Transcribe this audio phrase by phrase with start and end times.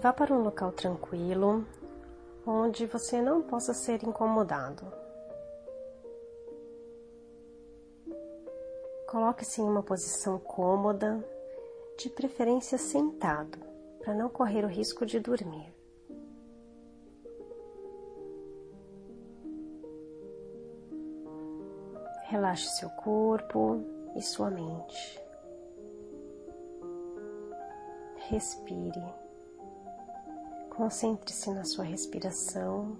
[0.00, 1.62] Vá para um local tranquilo,
[2.46, 4.90] onde você não possa ser incomodado.
[9.06, 11.22] Coloque-se em uma posição cômoda,
[11.98, 13.58] de preferência sentado,
[13.98, 15.70] para não correr o risco de dormir.
[22.22, 23.84] Relaxe seu corpo
[24.16, 25.20] e sua mente.
[28.30, 29.19] Respire.
[30.80, 32.96] Concentre-se na sua respiração,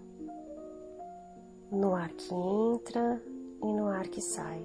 [1.72, 3.22] no ar que entra
[3.62, 4.62] e no ar que sai.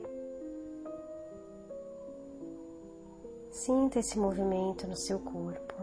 [3.49, 5.75] Sinta esse movimento no seu corpo.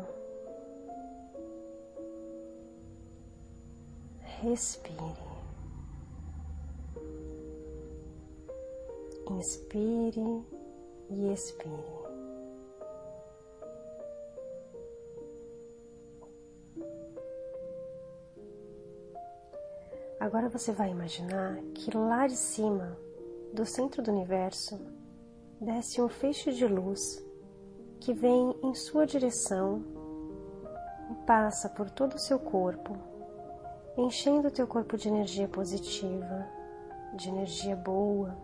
[4.42, 5.32] Respire.
[9.30, 10.44] Inspire
[11.08, 12.01] e expire.
[20.32, 22.96] Agora você vai imaginar que lá de cima,
[23.52, 24.80] do centro do universo,
[25.60, 27.22] desce um feixe de luz
[28.00, 29.84] que vem em sua direção
[31.10, 32.96] e passa por todo o seu corpo,
[33.94, 36.48] enchendo o teu corpo de energia positiva,
[37.14, 38.34] de energia boa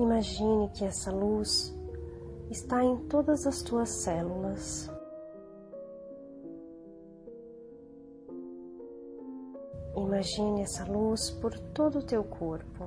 [0.00, 1.76] Imagine que essa luz
[2.50, 4.90] está em todas as tuas células.
[10.10, 12.84] Imagine essa luz por todo o teu corpo.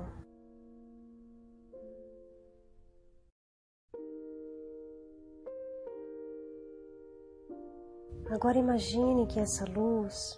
[8.29, 10.37] Agora imagine que essa luz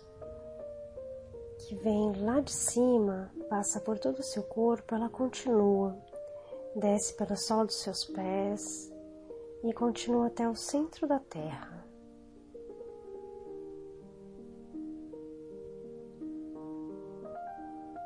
[1.68, 6.00] que vem lá de cima, passa por todo o seu corpo, ela continua
[6.76, 8.94] desce pela sola dos seus pés
[9.64, 11.75] e continua até o centro da terra.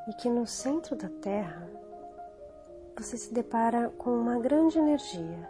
[0.10, 1.70] E que no centro da terra
[2.98, 5.48] você se depara com uma grande energia.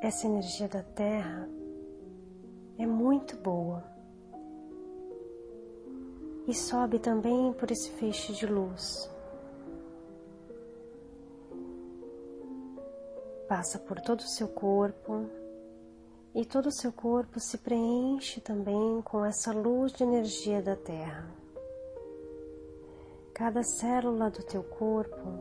[0.00, 1.46] Essa energia da terra
[2.78, 3.84] é muito boa
[6.46, 9.10] e sobe também por esse feixe de luz.
[13.48, 15.26] passa por todo o seu corpo
[16.34, 21.45] e todo o seu corpo se preenche também com essa luz de energia da Terra.
[23.36, 25.38] Cada célula do teu corpo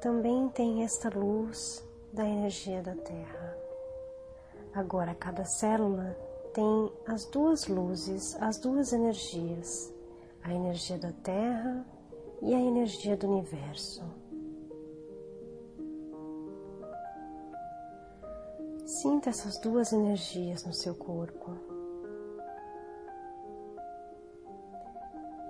[0.00, 3.58] também tem esta luz da energia da Terra.
[4.72, 6.16] Agora, cada célula
[6.54, 9.92] tem as duas luzes, as duas energias,
[10.44, 11.84] a energia da Terra
[12.40, 14.04] e a energia do universo.
[18.84, 21.75] Sinta essas duas energias no seu corpo.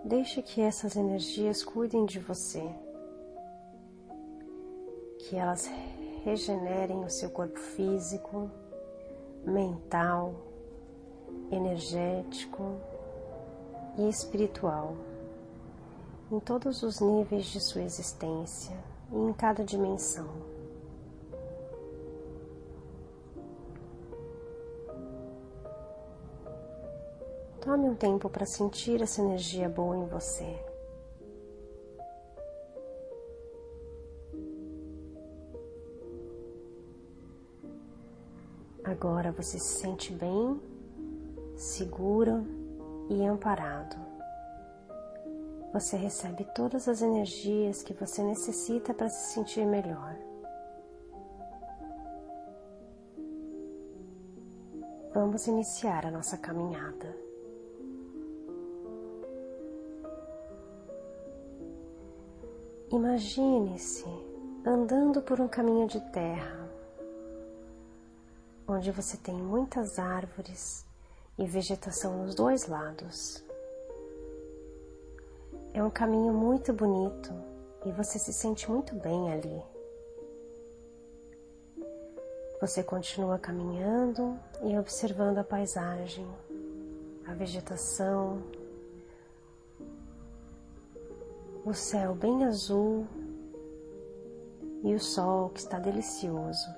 [0.06, 2.62] Deixe que essas energias cuidem de você,
[5.19, 5.69] que elas
[6.22, 8.49] regenerem o seu corpo físico,
[9.44, 10.33] mental,
[11.50, 12.77] energético
[13.99, 14.94] e espiritual,
[16.31, 18.77] em todos os níveis de sua existência
[19.11, 20.56] e em cada dimensão.
[27.66, 30.56] Tome um tempo para sentir essa energia boa em você.
[38.85, 40.61] Agora você se sente bem,
[41.56, 42.46] seguro
[43.11, 43.96] e amparado.
[45.73, 50.17] Você recebe todas as energias que você necessita para se sentir melhor.
[55.12, 57.25] Vamos iniciar a nossa caminhada.
[62.93, 64.06] Imagine-se
[64.65, 66.71] andando por um caminho de terra,
[68.69, 70.87] onde você tem muitas árvores
[71.37, 73.44] e vegetação nos dois lados.
[75.75, 77.35] É um caminho muito bonito
[77.85, 79.62] e você se sente muito bem ali.
[82.61, 86.27] Você continua caminhando e observando a paisagem,
[87.27, 88.41] a vegetação,
[91.66, 93.04] o céu bem azul
[94.84, 96.72] e o sol que está delicioso.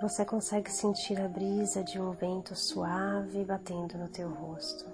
[0.00, 4.86] Você consegue sentir a brisa de um vento suave batendo no teu rosto.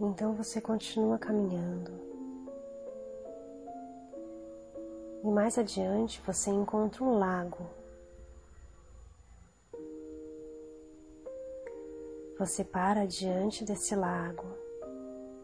[0.00, 2.15] Então você continua caminhando.
[5.26, 7.66] E mais adiante você encontra um lago.
[12.38, 14.46] Você para diante desse lago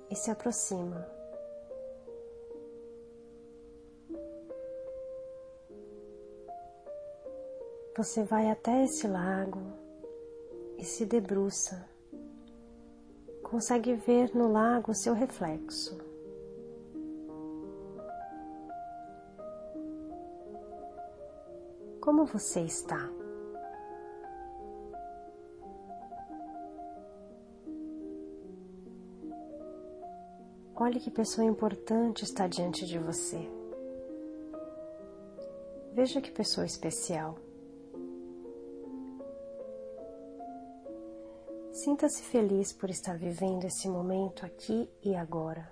[0.08, 1.04] e se aproxima.
[7.96, 9.60] Você vai até esse lago
[10.78, 11.90] e se debruça
[13.52, 16.11] consegue ver no lago seu reflexo.
[22.02, 22.98] Como você está?
[30.74, 33.48] Olhe que pessoa importante está diante de você.
[35.92, 37.38] Veja que pessoa especial.
[41.70, 45.70] Sinta-se feliz por estar vivendo esse momento aqui e agora.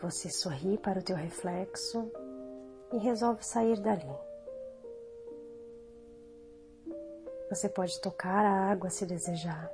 [0.00, 2.21] Você sorri para o teu reflexo
[2.92, 4.14] e resolve sair dali.
[7.48, 9.70] Você pode tocar a água se desejar.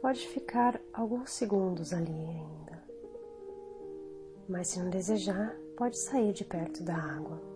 [0.00, 2.82] Pode ficar alguns segundos ali ainda.
[4.48, 7.55] Mas se não desejar, pode sair de perto da água.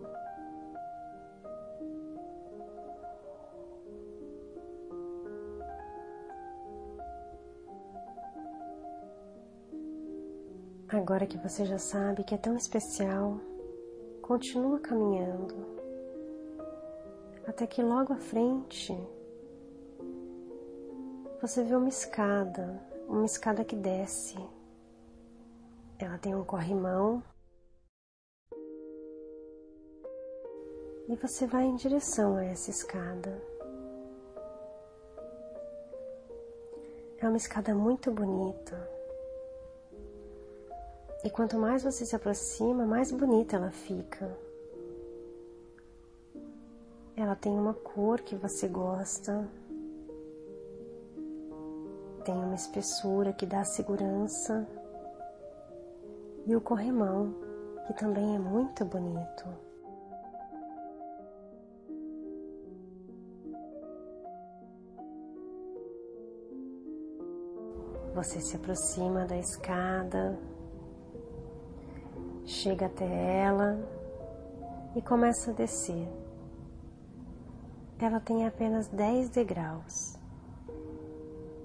[11.11, 13.37] Agora que você já sabe que é tão especial,
[14.21, 15.53] continua caminhando
[17.45, 18.97] até que logo à frente
[21.41, 24.37] você vê uma escada, uma escada que desce.
[25.99, 27.21] Ela tem um corrimão
[31.09, 33.37] e você vai em direção a essa escada.
[37.17, 39.00] É uma escada muito bonita.
[41.23, 44.35] E quanto mais você se aproxima, mais bonita ela fica.
[47.15, 49.47] Ela tem uma cor que você gosta,
[52.25, 54.67] tem uma espessura que dá segurança
[56.47, 57.35] e o corrimão,
[57.85, 59.45] que também é muito bonito.
[68.15, 70.37] Você se aproxima da escada,
[72.51, 73.79] chega até ela
[74.95, 76.07] e começa a descer.
[77.97, 80.17] Ela tem apenas 10 degraus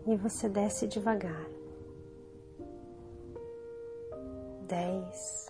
[0.06, 1.44] e você desce devagar.
[4.68, 5.46] Dez,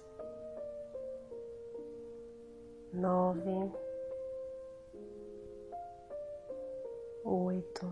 [2.92, 3.72] nove,
[7.24, 7.86] oito,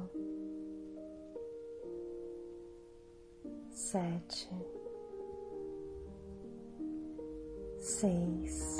[3.70, 4.50] sete
[7.84, 8.78] seis,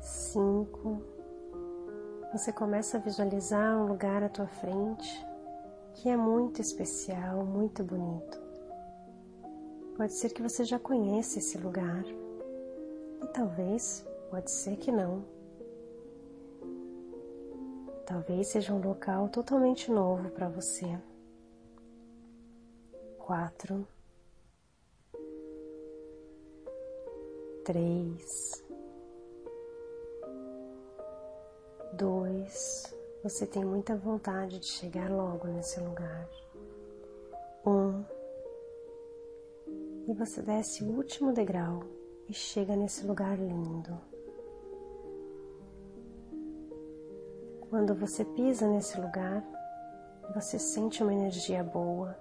[0.00, 1.02] cinco.
[2.32, 5.26] Você começa a visualizar um lugar à tua frente
[5.92, 8.40] que é muito especial, muito bonito.
[9.94, 12.02] Pode ser que você já conheça esse lugar
[13.22, 15.22] e talvez pode ser que não.
[18.06, 20.98] Talvez seja um local totalmente novo para você.
[23.18, 23.86] Quatro.
[27.64, 28.64] Três,
[31.92, 32.94] dois.
[33.22, 36.28] Você tem muita vontade de chegar logo nesse lugar.
[37.66, 38.02] Um.
[40.08, 41.82] E você desce o último degrau
[42.28, 43.98] e chega nesse lugar lindo.
[47.68, 49.44] Quando você pisa nesse lugar,
[50.34, 52.16] você sente uma energia boa,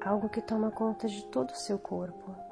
[0.00, 2.43] algo que toma conta de todo o seu corpo.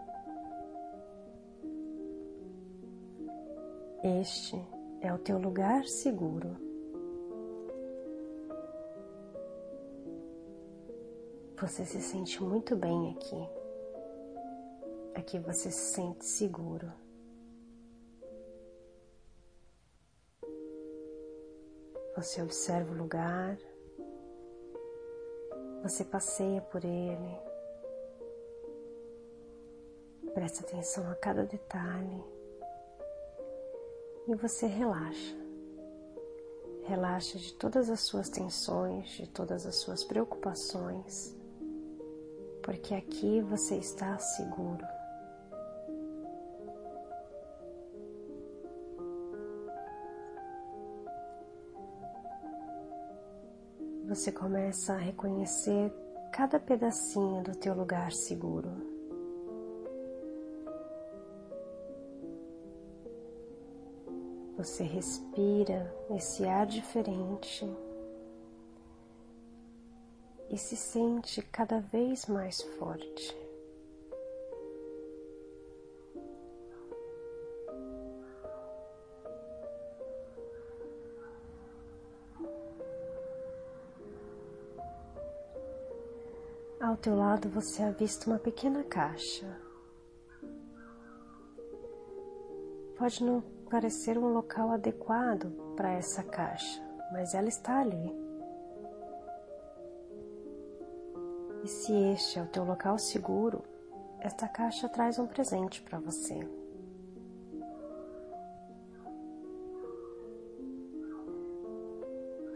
[4.05, 4.57] Este
[5.01, 6.57] é o teu lugar seguro.
[11.57, 13.49] Você se sente muito bem aqui.
[15.15, 16.93] Aqui você se sente seguro.
[22.17, 23.57] Você observa o lugar,
[25.81, 27.39] você passeia por ele,
[30.35, 32.32] presta atenção a cada detalhe
[34.27, 35.37] e você relaxa.
[36.85, 41.37] Relaxa de todas as suas tensões, de todas as suas preocupações,
[42.63, 44.85] porque aqui você está seguro.
[54.09, 55.93] Você começa a reconhecer
[56.33, 58.92] cada pedacinho do teu lugar seguro.
[64.63, 67.69] Você respira esse ar diferente
[70.49, 73.37] e se sente cada vez mais forte.
[86.81, 89.61] Ao teu lado você avista uma pequena caixa.
[92.97, 93.43] Pode não
[93.73, 96.79] parecer um local adequado para essa caixa,
[97.11, 98.15] mas ela está ali.
[101.65, 103.65] E se este é o teu local seguro,
[104.21, 106.47] esta caixa traz um presente para você.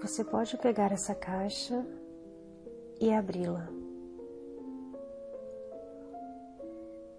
[0.02, 1.82] Você pode pegar essa caixa
[3.00, 3.66] e abri-la.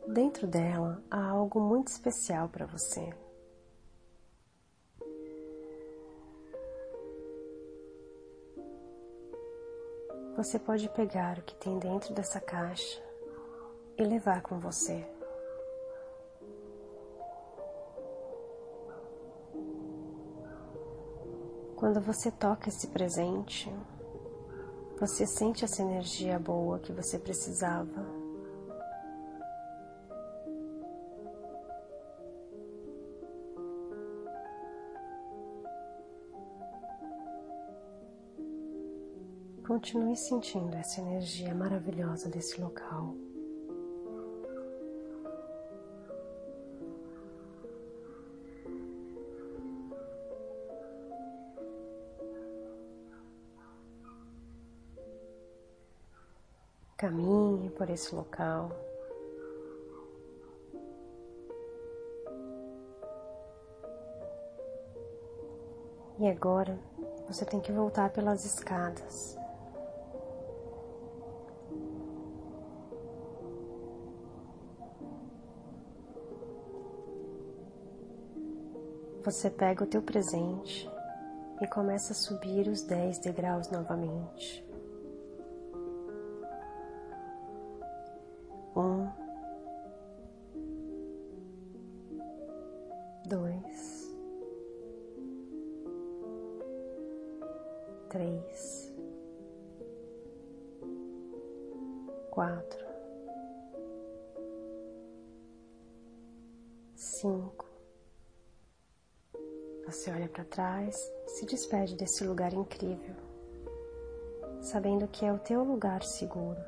[0.08, 3.12] Dentro dela há algo muito especial para você.
[10.38, 13.01] Você pode pegar o que tem dentro dessa caixa
[13.98, 15.03] e levar com você.
[21.75, 23.74] Quando você toca esse presente,
[25.00, 28.17] você sente essa energia boa que você precisava.
[39.68, 43.14] Continue sentindo essa energia maravilhosa desse local.
[56.96, 58.72] Caminhe por esse local.
[66.18, 66.80] E agora
[67.28, 69.38] você tem que voltar pelas escadas.
[79.27, 80.89] Você pega o teu presente
[81.62, 84.65] e começa a subir os dez degraus novamente.
[88.74, 89.10] Um,
[93.27, 94.17] dois,
[98.07, 98.93] três,
[102.31, 102.86] quatro,
[106.96, 107.67] cinco.
[109.88, 113.15] Você olha para trás, se despede desse lugar incrível,
[114.60, 116.62] sabendo que é o teu lugar seguro.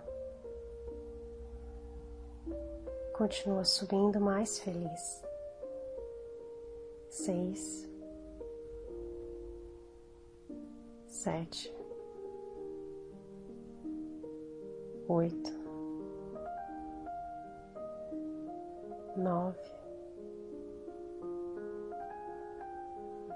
[3.13, 5.21] Continua subindo mais feliz.
[7.09, 7.89] Seis,
[11.05, 11.75] sete,
[15.09, 15.51] oito,
[19.17, 19.78] nove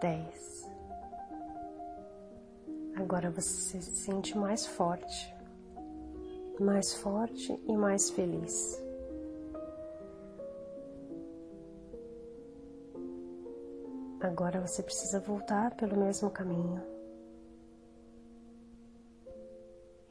[0.04, 0.70] dez.
[2.98, 5.34] Agora você se sente mais forte,
[6.60, 8.84] mais forte e mais feliz.
[14.20, 16.84] Agora você precisa voltar pelo mesmo caminho.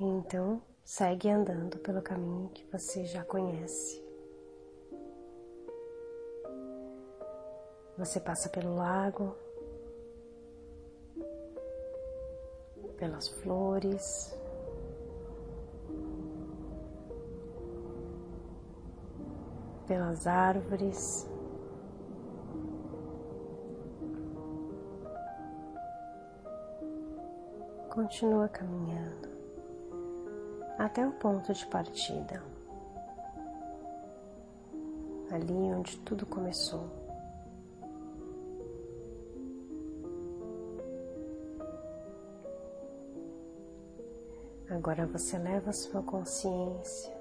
[0.01, 4.03] Então, segue andando pelo caminho que você já conhece.
[7.99, 9.37] Você passa pelo lago,
[13.03, 14.33] pelas flores.
[19.89, 21.29] Pelas árvores,
[27.91, 29.29] continua caminhando
[30.79, 32.41] até o ponto de partida,
[35.33, 37.02] ali onde tudo começou.
[44.75, 47.15] Agora você leva a sua consciência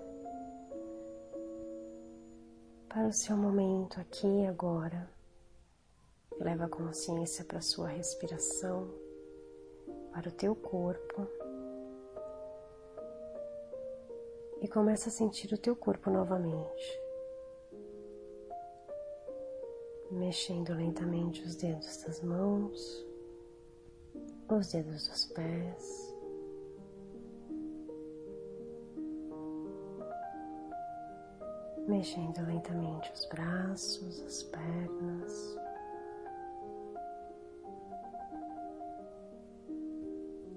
[2.88, 5.10] para o seu momento aqui e agora.
[6.40, 8.90] Leva a consciência para a sua respiração,
[10.14, 11.28] para o teu corpo.
[14.62, 17.02] E começa a sentir o teu corpo novamente.
[20.10, 23.06] Mexendo lentamente os dedos das mãos,
[24.48, 26.11] os dedos dos pés.
[31.88, 35.58] Mexendo lentamente os braços, as pernas.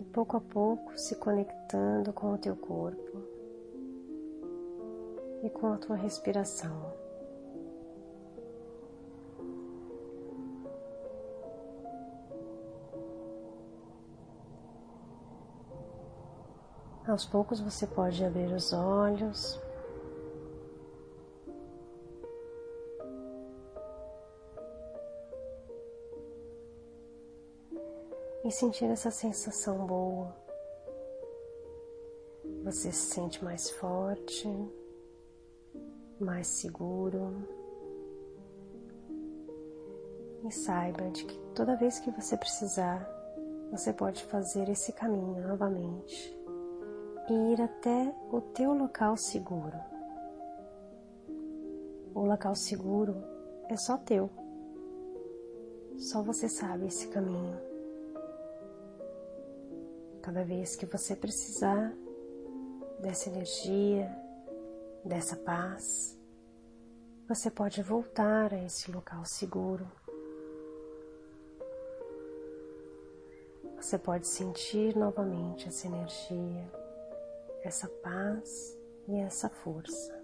[0.00, 3.22] E pouco a pouco se conectando com o teu corpo
[5.42, 6.92] e com a tua respiração.
[17.06, 19.60] Aos poucos você pode abrir os olhos
[28.44, 30.36] e sentir essa sensação boa.
[32.62, 34.46] Você se sente mais forte,
[36.20, 37.48] mais seguro.
[40.46, 43.08] E saiba de que toda vez que você precisar,
[43.70, 46.38] você pode fazer esse caminho novamente
[47.30, 49.78] e ir até o teu local seguro.
[52.14, 53.16] O local seguro
[53.70, 54.28] é só teu.
[55.96, 57.73] Só você sabe esse caminho.
[60.24, 61.92] Cada vez que você precisar
[62.98, 64.10] dessa energia,
[65.04, 66.18] dessa paz,
[67.28, 69.86] você pode voltar a esse local seguro.
[73.76, 76.72] Você pode sentir novamente essa energia,
[77.62, 80.23] essa paz e essa força.